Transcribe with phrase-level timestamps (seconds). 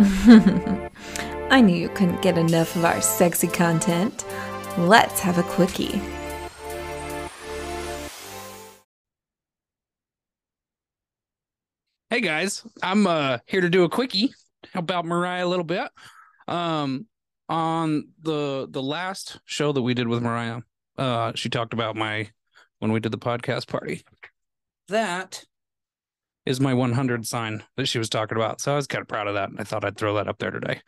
[1.50, 4.24] I knew you couldn't get enough of our sexy content.
[4.78, 6.00] Let's have a quickie.
[12.08, 14.32] Hey guys, I'm uh here to do a quickie
[14.74, 15.90] about Mariah a little bit.
[16.48, 17.06] Um
[17.50, 20.62] on the the last show that we did with Mariah,
[20.96, 22.30] uh she talked about my
[22.78, 24.02] when we did the podcast party.
[24.88, 25.44] That
[26.46, 28.60] is my 100 sign that she was talking about.
[28.60, 29.50] So I was kind of proud of that.
[29.58, 30.80] I thought I'd throw that up there today.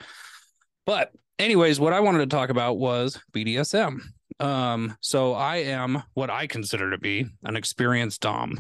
[0.87, 4.01] But anyways, what I wanted to talk about was BDSM.
[4.41, 8.59] Um so I am what I consider to be an experienced dom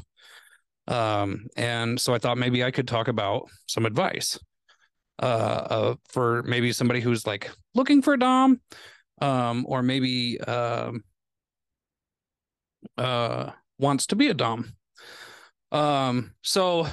[0.88, 4.38] um and so i thought maybe i could talk about some advice
[5.20, 8.60] uh, uh for maybe somebody who's like looking for a dom
[9.20, 11.04] um or maybe um
[12.98, 14.74] uh wants to be a dom
[15.72, 16.86] um so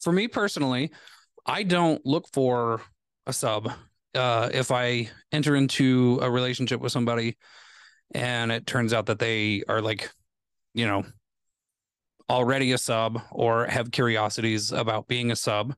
[0.00, 0.90] for me personally
[1.46, 2.80] i don't look for
[3.26, 3.70] a sub
[4.14, 7.36] uh if i enter into a relationship with somebody
[8.14, 10.10] and it turns out that they are like
[10.74, 11.04] you know
[12.30, 15.74] already a sub or have curiosities about being a sub,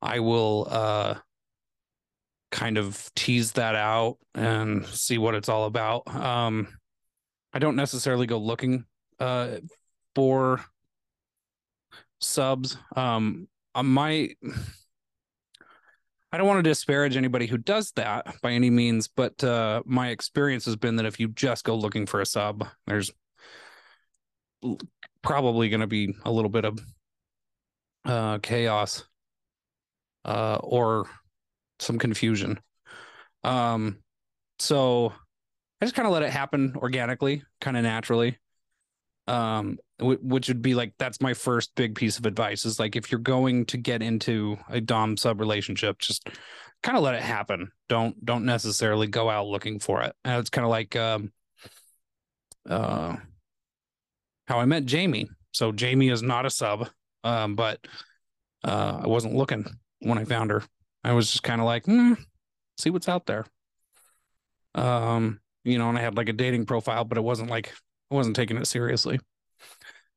[0.00, 1.16] I will uh,
[2.50, 6.08] kind of tease that out and see what it's all about.
[6.12, 6.66] Um,
[7.52, 8.86] I don't necessarily go looking
[9.20, 9.58] uh,
[10.14, 10.64] for
[12.22, 12.76] subs.
[12.96, 14.30] Um, uh, my
[16.32, 20.08] I don't want to disparage anybody who does that by any means, but uh, my
[20.08, 23.10] experience has been that if you just go looking for a sub, there's
[25.20, 26.78] probably going to be a little bit of
[28.06, 29.04] uh, chaos
[30.24, 31.06] uh, or
[31.80, 32.58] some confusion.
[33.44, 33.98] Um,
[34.58, 35.12] so
[35.82, 38.38] I just kind of let it happen organically, kind of naturally.
[39.26, 43.10] Um, which would be like that's my first big piece of advice is like if
[43.10, 46.28] you're going to get into a dom sub relationship, just
[46.82, 47.70] kind of let it happen.
[47.88, 50.14] Don't don't necessarily go out looking for it.
[50.24, 51.32] And it's kind of like um,
[52.68, 53.16] uh,
[54.46, 55.28] how I met Jamie.
[55.52, 56.88] So Jamie is not a sub,
[57.24, 57.86] um, but
[58.64, 59.66] uh, I wasn't looking
[60.00, 60.62] when I found her.
[61.04, 62.14] I was just kind of like, hmm,
[62.78, 63.44] see what's out there.
[64.74, 67.72] Um, you know, and I had like a dating profile, but it wasn't like
[68.10, 69.20] I wasn't taking it seriously.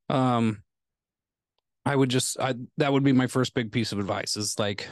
[0.08, 0.62] Um,
[1.84, 4.88] I would just I that would be my first big piece of advice is like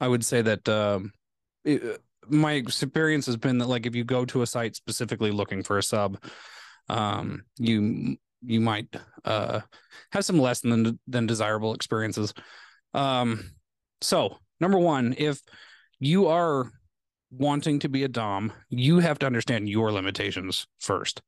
[0.00, 1.12] I would say that um
[1.64, 5.62] it, my experience has been that like if you go to a site specifically looking
[5.62, 6.18] for a sub,
[6.88, 9.60] um, you you might uh,
[10.12, 12.34] have some less than than desirable experiences.
[12.94, 13.52] Um,
[14.00, 15.40] so number one, if
[15.98, 16.70] you are
[17.30, 21.22] wanting to be a dom, you have to understand your limitations first.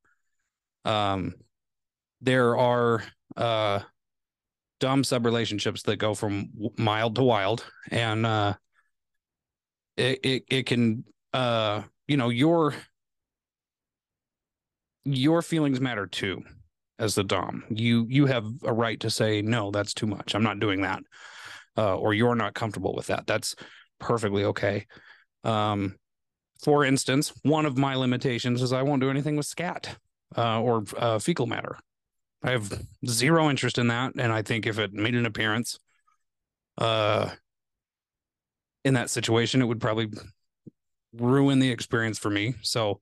[0.84, 1.34] Um,
[2.20, 3.02] there are
[3.36, 3.80] uh,
[4.80, 8.54] dom sub relationships that go from mild to wild, and uh,
[9.96, 12.74] it, it it can uh, you know your
[15.04, 16.42] your feelings matter too
[16.98, 17.64] as the dom.
[17.70, 20.34] You you have a right to say no that's too much.
[20.34, 21.02] I'm not doing that
[21.78, 23.26] uh, or you're not comfortable with that.
[23.26, 23.54] That's
[24.00, 24.86] perfectly okay.
[25.44, 25.96] Um,
[26.62, 29.96] for instance one of my limitations is i won't do anything with scat
[30.36, 31.78] uh, or uh, fecal matter
[32.42, 32.72] i have
[33.06, 35.78] zero interest in that and i think if it made an appearance
[36.78, 37.30] uh,
[38.84, 40.08] in that situation it would probably
[41.14, 43.00] ruin the experience for me so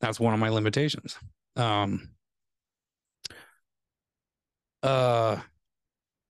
[0.00, 1.18] that's one of my limitations
[1.56, 2.10] um,
[4.82, 5.36] uh,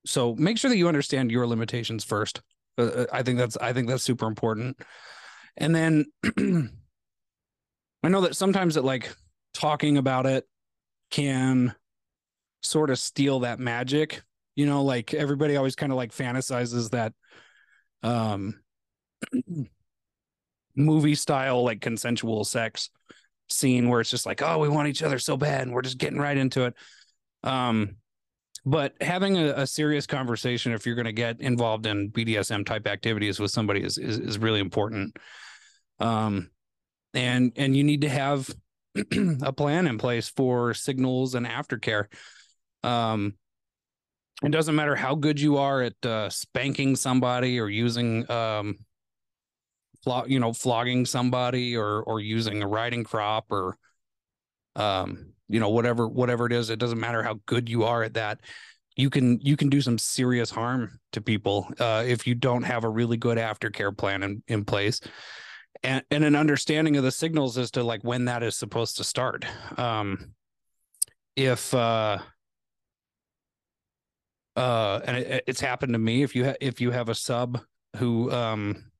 [0.09, 2.41] so make sure that you understand your limitations first.
[2.79, 4.79] Uh, uh I think that's I think that's super important.
[5.57, 6.07] And then
[8.03, 9.15] I know that sometimes that like
[9.59, 10.47] talking about it
[11.11, 11.75] can
[12.63, 14.23] sort of steal that magic.
[14.55, 17.13] You know, like everybody always kind of like fantasizes that
[18.03, 18.61] um
[20.77, 22.91] movie style like consensual sex
[23.49, 25.99] scene where it's just like, oh, we want each other so bad, and we're just
[25.99, 26.75] getting right into it.
[27.43, 27.97] Um,
[28.65, 32.87] but having a, a serious conversation, if you're going to get involved in BDSM type
[32.87, 35.17] activities with somebody, is is, is really important.
[35.99, 36.51] Um,
[37.15, 38.49] and and you need to have
[39.43, 42.07] a plan in place for signals and aftercare.
[42.83, 43.35] Um,
[44.43, 48.79] it doesn't matter how good you are at uh, spanking somebody or using um,
[50.05, 53.77] flog, you know, flogging somebody or or using a riding crop or
[54.77, 58.15] um, you know, whatever whatever it is, it doesn't matter how good you are at
[58.15, 58.41] that.
[58.97, 62.85] You can you can do some serious harm to people uh, if you don't have
[62.85, 65.01] a really good aftercare plan in, in place.
[65.85, 69.05] And, and an understanding of the signals as to like when that is supposed to
[69.05, 69.45] start.
[69.79, 70.35] Um,
[71.37, 72.19] if uh,
[74.57, 77.61] uh and it, it's happened to me if you ha- if you have a sub
[77.97, 78.91] who um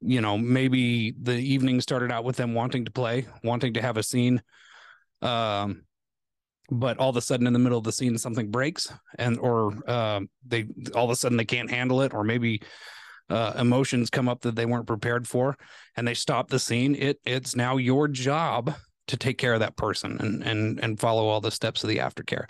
[0.00, 3.98] you know maybe the evening started out with them wanting to play wanting to have
[3.98, 4.42] a scene
[5.20, 5.82] um
[6.70, 9.72] but all of a sudden in the middle of the scene something breaks and or
[9.88, 12.60] uh, they all of a sudden they can't handle it or maybe
[13.30, 15.56] uh, emotions come up that they weren't prepared for
[15.96, 18.74] and they stop the scene it it's now your job
[19.08, 21.98] to take care of that person and and and follow all the steps of the
[21.98, 22.44] aftercare.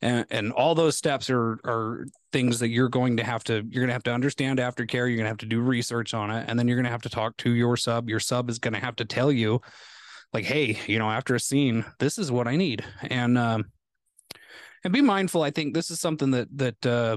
[0.00, 3.82] And and all those steps are are things that you're going to have to you're
[3.82, 6.46] going to have to understand aftercare you're going to have to do research on it
[6.48, 8.08] and then you're going to have to talk to your sub.
[8.08, 9.60] Your sub is going to have to tell you
[10.32, 12.84] like hey you know after a scene this is what i need.
[13.02, 13.64] And um
[14.84, 17.16] and be mindful i think this is something that that uh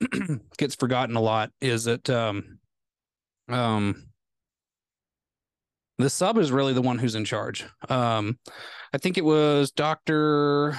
[0.58, 2.58] gets forgotten a lot is that um
[3.48, 4.06] um
[5.98, 7.64] the sub is really the one who's in charge.
[7.88, 8.38] Um
[8.92, 10.76] i think it was dr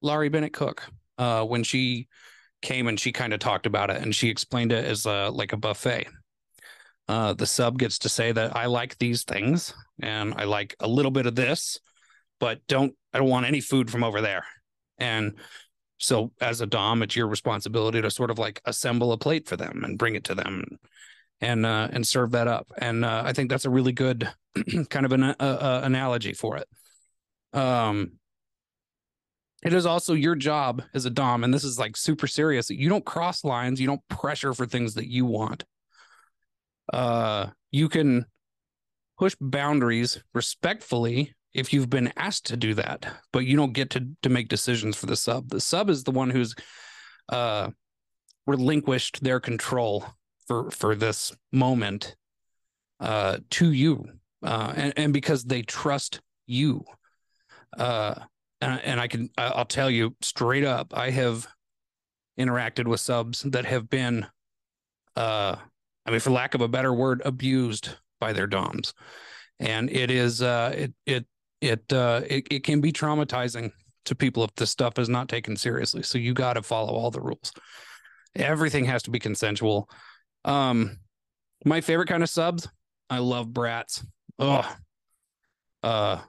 [0.00, 0.86] laurie bennett cook
[1.18, 2.06] uh when she
[2.62, 5.52] came and she kind of talked about it and she explained it as a like
[5.52, 6.06] a buffet.
[7.08, 10.88] Uh the sub gets to say that i like these things and i like a
[10.88, 11.78] little bit of this
[12.40, 14.44] but don't i don't want any food from over there.
[14.98, 15.38] And
[16.04, 19.56] so as a dom it's your responsibility to sort of like assemble a plate for
[19.56, 20.62] them and bring it to them
[21.40, 22.70] and uh and serve that up.
[22.78, 24.30] And uh, i think that's a really good
[24.90, 26.68] kind of an uh, uh, analogy for it.
[27.58, 28.12] Um
[29.62, 32.68] it is also your job as a dom and this is like super serious.
[32.68, 33.80] You don't cross lines.
[33.80, 35.64] You don't pressure for things that you want.
[36.92, 38.26] Uh you can
[39.18, 44.08] push boundaries respectfully if you've been asked to do that but you don't get to
[44.22, 45.48] to make decisions for the sub.
[45.48, 46.54] The sub is the one who's
[47.28, 47.70] uh
[48.46, 50.04] relinquished their control
[50.46, 52.16] for for this moment
[53.00, 54.04] uh to you
[54.42, 56.84] uh and, and because they trust you.
[57.76, 58.14] Uh
[58.60, 61.46] and, and i can i'll tell you straight up i have
[62.38, 64.26] interacted with subs that have been
[65.16, 65.56] uh
[66.06, 67.90] i mean for lack of a better word abused
[68.24, 68.94] by their doms.
[69.60, 71.26] And it is uh it it
[71.60, 73.70] it uh it, it can be traumatizing
[74.04, 77.10] to people if this stuff is not taken seriously so you got to follow all
[77.10, 77.52] the rules
[78.36, 79.88] everything has to be consensual
[80.44, 80.98] um,
[81.64, 82.68] my favorite kind of subs,
[83.08, 84.04] I love brats.
[84.38, 84.76] Oh,
[85.82, 86.20] uh,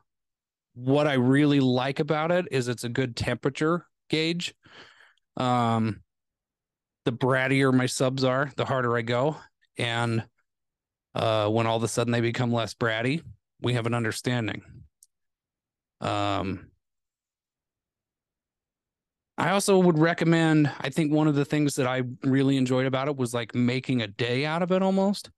[0.73, 4.53] what I really like about it is it's a good temperature gauge.
[5.37, 6.01] Um,
[7.05, 9.37] the brattier my subs are, the harder I go,
[9.77, 10.25] and
[11.13, 13.21] uh, when all of a sudden they become less bratty,
[13.61, 14.61] we have an understanding.
[16.01, 16.71] Um,
[19.37, 23.07] I also would recommend, I think one of the things that I really enjoyed about
[23.07, 25.29] it was like making a day out of it almost.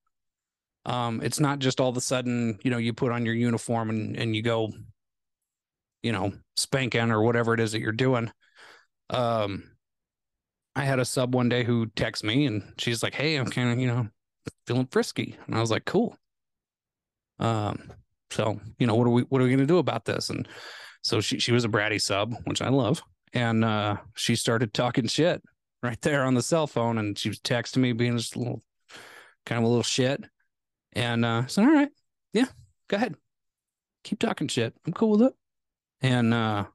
[0.86, 3.90] Um, it's not just all of a sudden, you know, you put on your uniform
[3.90, 4.72] and, and you go,
[6.04, 8.32] you know, spanking or whatever it is that you're doing.
[9.10, 9.72] Um,
[10.76, 13.72] I had a sub one day who texts me and she's like, Hey, I'm kind
[13.72, 14.08] of, you know,
[14.68, 15.36] feeling frisky.
[15.48, 16.18] And I was like, cool.
[17.40, 17.92] Um,
[18.30, 20.30] so, you know, what are we, what are we going to do about this?
[20.30, 20.48] And
[21.02, 23.02] so she, she was a bratty sub, which I love
[23.34, 25.44] and uh, she started talking shit
[25.84, 28.64] right there on the cell phone, and she was texting me, being just a little,
[29.46, 30.24] kind of a little shit.
[30.94, 31.90] And uh, said, "All right,
[32.34, 32.48] yeah,
[32.88, 33.16] go ahead,
[34.04, 34.74] keep talking shit.
[34.86, 35.34] I'm cool with it."
[36.02, 36.66] And uh,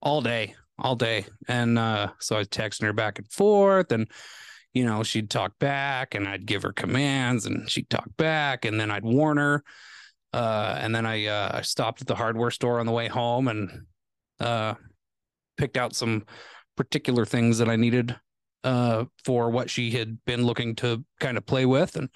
[0.00, 4.08] all day, all day, and uh, so I was texting her back and forth, and
[4.72, 8.78] you know, she'd talk back, and I'd give her commands, and she'd talk back, and
[8.78, 9.64] then I'd warn her.
[10.32, 13.48] Uh, and then I uh, I stopped at the hardware store on the way home,
[13.48, 13.86] and
[14.38, 14.74] uh,
[15.56, 16.24] picked out some
[16.76, 18.16] particular things that I needed
[18.64, 21.96] uh, for what she had been looking to kind of play with.
[21.96, 22.08] And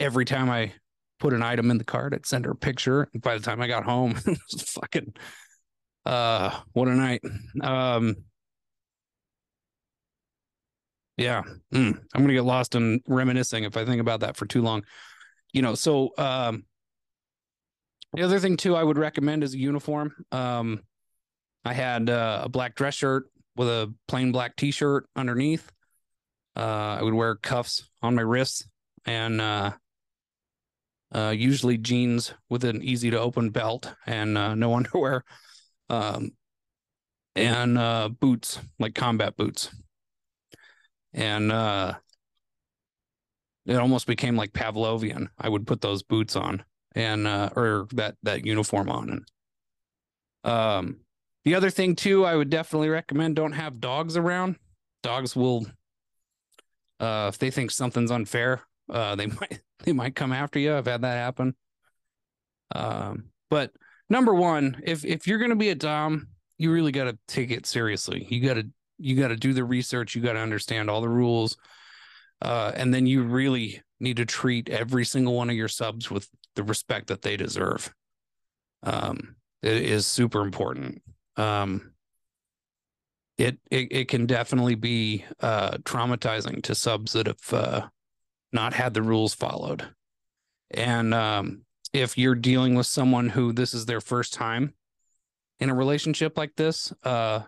[0.00, 0.72] every time I
[1.18, 3.08] put an item in the cart, I'd send her a picture.
[3.12, 5.14] And by the time I got home, it was fucking
[6.06, 7.22] uh what a night.
[7.60, 8.16] Um
[11.16, 11.42] yeah,
[11.74, 14.84] mm, I'm gonna get lost in reminiscing if I think about that for too long.
[15.52, 16.64] You know, so um
[18.14, 20.14] the other thing too I would recommend is a uniform.
[20.32, 20.82] Um
[21.64, 25.70] I had uh, a black dress shirt with a plain black t-shirt underneath.
[26.56, 28.66] Uh, I would wear cuffs on my wrists
[29.04, 29.72] and uh,
[31.14, 35.24] uh, usually jeans with an easy to open belt and uh, no underwear,
[35.90, 36.30] um,
[37.36, 39.70] and uh, boots like combat boots.
[41.12, 41.50] And
[43.66, 45.28] it almost became like Pavlovian.
[45.38, 49.10] I would put those boots on and uh, or that that uniform on
[50.44, 51.00] and um
[51.44, 54.56] the other thing too, I would definitely recommend don't have dogs around.
[55.02, 55.66] Dogs will
[57.00, 60.76] uh if they think something's unfair, uh they might they might come after you.
[60.76, 61.54] I've had that happen.
[62.74, 63.72] Um but
[64.10, 66.28] number one, if if you're gonna be a Dom,
[66.58, 68.26] you really got to take it seriously.
[68.28, 68.66] You got to
[68.98, 70.14] you got to do the research.
[70.14, 71.56] You got to understand all the rules,
[72.42, 76.28] uh, and then you really need to treat every single one of your subs with
[76.58, 77.94] the respect that they deserve.
[78.82, 81.00] Um, it is super important.
[81.36, 81.92] Um,
[83.38, 87.88] it, it it can definitely be uh, traumatizing to subs that have uh,
[88.52, 89.86] not had the rules followed,
[90.72, 91.62] and um,
[91.92, 94.74] if you're dealing with someone who this is their first time
[95.60, 97.42] in a relationship like this, uh,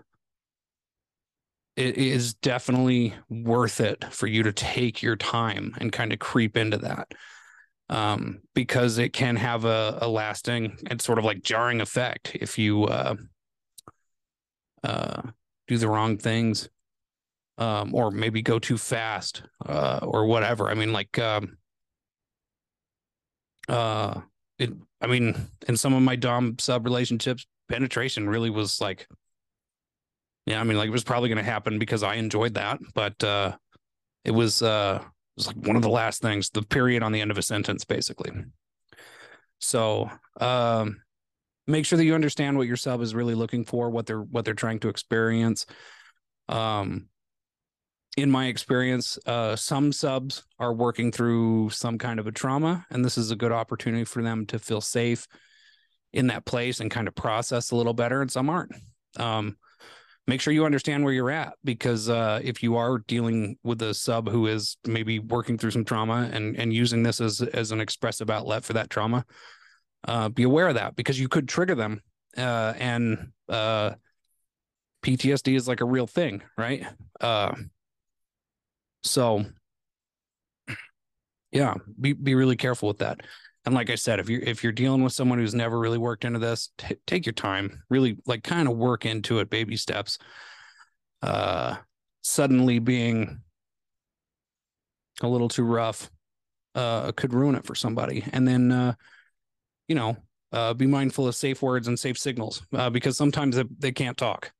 [1.74, 6.56] it is definitely worth it for you to take your time and kind of creep
[6.56, 7.12] into that
[7.90, 12.56] um, because it can have a, a, lasting and sort of like jarring effect if
[12.56, 13.16] you uh,
[14.82, 15.22] uh,
[15.66, 16.70] do the wrong things
[17.58, 20.70] um, or maybe go too fast uh, or whatever.
[20.70, 21.58] I mean, like, um,
[23.68, 24.20] uh,
[24.58, 25.34] it, I mean,
[25.68, 29.06] in some of my Dom sub relationships, penetration really was like
[30.46, 33.22] yeah, I mean, like it was probably going to happen because I enjoyed that, but
[33.22, 33.56] uh,
[34.24, 35.02] it was uh,
[35.46, 37.84] was like one of the last things, the period on the end of a sentence,
[37.84, 38.30] basically.
[39.58, 41.02] So um,
[41.66, 44.44] make sure that you understand what your sub is really looking for, what they're what
[44.44, 45.66] they're trying to experience.
[46.48, 47.08] Um,
[48.16, 53.04] in my experience, uh, some subs are working through some kind of a trauma, and
[53.04, 55.26] this is a good opportunity for them to feel safe
[56.12, 58.72] in that place and kind of process a little better, and some aren't.
[59.16, 59.56] Um,
[60.30, 63.92] make sure you understand where you're at because uh, if you are dealing with a
[63.92, 67.80] sub who is maybe working through some trauma and and using this as as an
[67.80, 69.24] expressive outlet for that trauma,
[70.06, 72.00] uh, be aware of that because you could trigger them
[72.36, 73.90] uh, and uh,
[75.02, 76.86] PTSD is like a real thing, right?
[77.20, 77.52] Uh,
[79.02, 79.44] so
[81.50, 83.20] yeah, be be really careful with that.
[83.66, 86.24] And like I said, if you're if you're dealing with someone who's never really worked
[86.24, 90.18] into this, t- take your time, really like kind of work into it, baby steps.
[91.22, 91.76] Uh,
[92.22, 93.40] suddenly being
[95.22, 96.10] a little too rough
[96.74, 98.24] uh, could ruin it for somebody.
[98.32, 98.94] And then, uh,
[99.88, 100.16] you know,
[100.52, 104.16] uh, be mindful of safe words and safe signals uh, because sometimes they, they can't
[104.16, 104.52] talk,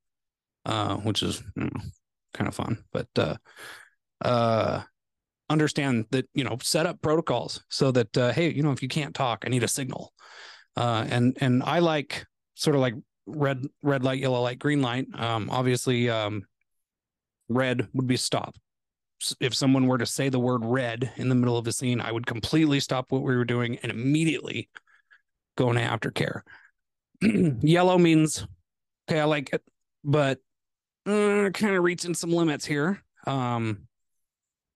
[0.67, 1.81] uh, which is you know,
[2.35, 2.85] kind of fun.
[2.93, 3.37] But uh,
[4.21, 4.83] uh,
[5.51, 8.89] understand that you know set up protocols so that uh, hey you know if you
[8.89, 10.13] can't talk i need a signal.
[10.77, 12.95] Uh, and and i like sort of like
[13.27, 15.07] red red light yellow light green light.
[15.15, 16.45] Um, obviously um,
[17.49, 18.55] red would be stop.
[19.41, 22.11] If someone were to say the word red in the middle of a scene i
[22.11, 24.71] would completely stop what we were doing and immediately
[25.57, 26.43] go into aftercare.
[27.63, 28.47] Yellow means
[29.11, 29.63] okay i like it
[30.05, 30.39] but
[31.07, 33.03] uh, kind of reaching some limits here.
[33.27, 33.89] Um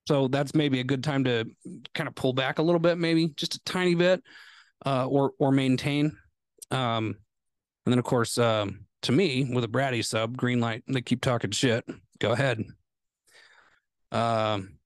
[0.06, 1.44] so that's maybe a good time to
[1.94, 4.22] kind of pull back a little bit, maybe just a tiny bit,
[4.84, 6.16] uh, or or maintain.
[6.70, 7.16] Um,
[7.86, 11.20] and then of course, um, to me, with a bratty sub, green light, they keep
[11.20, 11.84] talking shit.
[12.18, 12.62] Go ahead.
[14.12, 14.78] Um,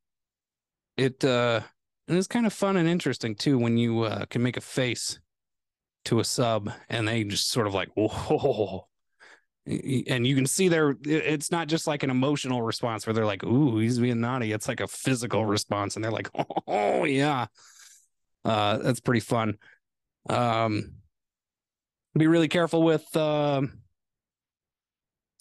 [0.97, 1.61] it uh,
[2.09, 5.21] and it's kind of fun and interesting too when you uh, can make a face
[6.07, 8.87] to a sub and they just sort of like whoa
[9.69, 13.45] and you can see there it's not just like an emotional response where they're like
[13.45, 14.53] ooh he's being naughty.
[14.53, 16.31] It's like a physical response and they're like
[16.67, 17.47] oh yeah.
[18.45, 19.59] Uh that's pretty fun.
[20.29, 20.93] Um
[22.17, 23.63] be really careful with uh,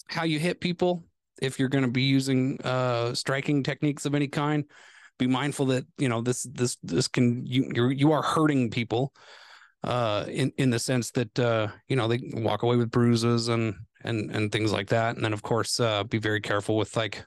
[0.06, 1.04] how you hit people
[1.42, 4.64] if you're going to be using uh striking techniques of any kind.
[5.18, 9.12] Be mindful that you know this this this can you you're, you are hurting people
[9.82, 13.74] uh in in the sense that uh you know they walk away with bruises and
[14.04, 15.16] and and things like that.
[15.16, 17.24] And then of course, uh, be very careful with like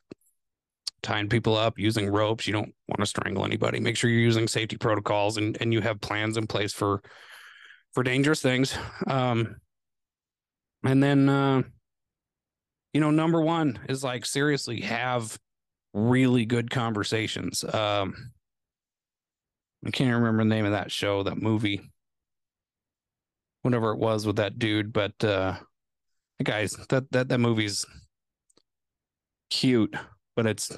[1.04, 2.48] tying people up, using ropes.
[2.48, 3.80] You don't want to strangle anybody.
[3.80, 7.02] Make sure you're using safety protocols and and you have plans in place for
[7.94, 8.78] for dangerous things.
[9.08, 9.58] Um,
[10.84, 11.64] and then uh,
[12.94, 15.38] you know, number one is like seriously have
[15.94, 17.64] really good conversations.
[17.64, 18.32] Um,
[19.86, 21.82] I can't remember the name of that show, that movie,
[23.64, 25.58] whatever it was with that dude, but uh
[26.44, 27.86] guys, that that that movie's
[29.50, 29.96] cute,
[30.36, 30.72] but it's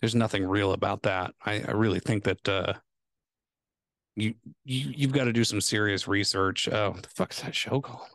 [0.00, 1.34] there's nothing real about that.
[1.44, 2.74] I, I really think that uh,
[4.14, 6.68] you you you've got to do some serious research.
[6.70, 8.08] Oh, what the fuck's that show called?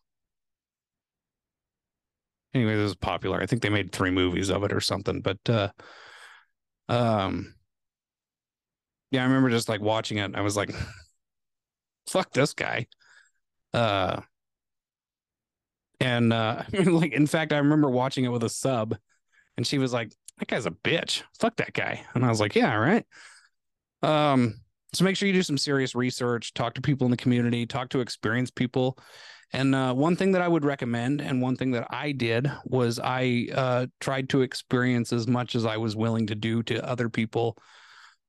[2.54, 3.42] Anyway, this is popular.
[3.42, 5.22] I think they made three movies of it or something.
[5.22, 5.70] But uh,
[6.90, 7.56] um,
[9.10, 10.36] yeah, I remember just like watching it.
[10.36, 10.72] I was like,
[12.10, 12.88] "Fuck this guy."
[13.74, 14.22] Uh,
[16.02, 18.98] and uh, like, in fact, I remember watching it with a sub,
[19.56, 21.24] and she was like, "That guy's a bitch.
[21.40, 23.06] Fuck that guy." And I was like, "Yeah, right."
[24.04, 24.56] Um,
[24.94, 27.90] so make sure you do some serious research, talk to people in the community, talk
[27.90, 28.98] to experienced people,
[29.54, 33.00] And uh, one thing that I would recommend, and one thing that I did, was
[33.04, 37.10] I uh, tried to experience as much as I was willing to do to other
[37.10, 37.58] people,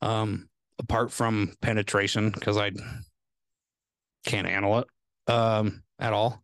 [0.02, 0.48] um,
[0.80, 2.72] apart from penetration, because I
[4.24, 4.88] can't handle it
[5.32, 6.42] um, at all.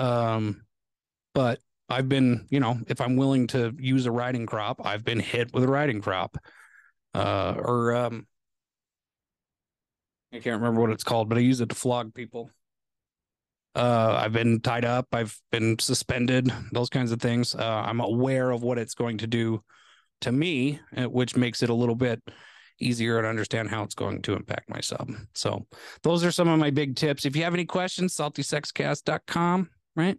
[0.00, 0.62] Um,
[1.34, 5.20] but I've been, you know, if I'm willing to use a riding crop, I've been
[5.20, 6.38] hit with a riding crop,
[7.14, 8.26] uh, or um,
[10.32, 12.50] I can't remember what it's called, but I use it to flog people.
[13.74, 15.08] Uh, I've been tied up.
[15.12, 16.52] I've been suspended.
[16.72, 17.54] Those kinds of things.
[17.54, 19.62] Uh, I'm aware of what it's going to do
[20.22, 22.20] to me, uh, which makes it a little bit
[22.80, 25.10] easier to understand how it's going to impact my sub.
[25.34, 25.66] So
[26.02, 27.24] those are some of my big tips.
[27.26, 30.18] If you have any questions, saltysexcast.com, right?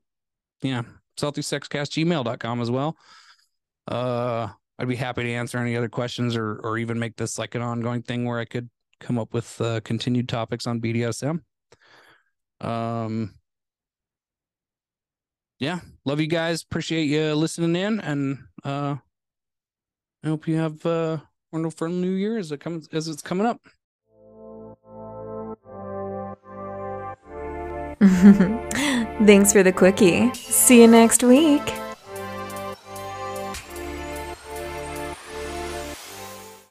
[0.61, 0.83] Yeah,
[1.19, 2.97] saltysexcast.gmail.com as well.
[3.87, 7.55] Uh, I'd be happy to answer any other questions or or even make this like
[7.55, 11.41] an ongoing thing where I could come up with uh, continued topics on BDSM.
[12.61, 13.35] Um,
[15.59, 16.63] yeah, love you guys.
[16.63, 18.95] Appreciate you listening in, and uh,
[20.23, 21.17] I hope you have uh,
[21.51, 23.61] wonderful New Year as it comes as it's coming up.
[29.25, 30.33] Thanks for the quickie.
[30.33, 31.61] See you next week.